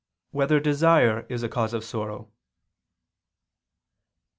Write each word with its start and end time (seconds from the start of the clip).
2] 0.31 0.37
Whether 0.39 0.59
Desire 0.59 1.27
Is 1.29 1.43
a 1.43 1.47
Cause 1.47 1.75
of 1.75 1.83
Sorrow? 1.83 2.31